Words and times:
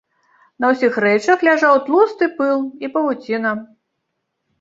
На 0.63 0.69
ўсіх 0.69 0.95
рэчах 1.05 1.43
ляжаў 1.47 1.75
тлусты 1.89 2.29
пыл 2.39 2.63
і 2.87 2.91
павуціна. 2.95 3.51